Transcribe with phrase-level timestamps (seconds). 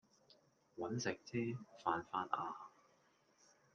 [0.79, 2.55] 搵食啫，犯法呀